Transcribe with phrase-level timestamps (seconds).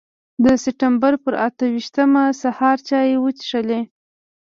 [0.43, 3.81] د سپټمبر پر اته ویشتمه سهار چای وڅښلې.